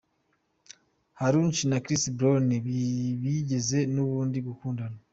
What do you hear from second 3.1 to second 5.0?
bigeze n'ubundi gukundana.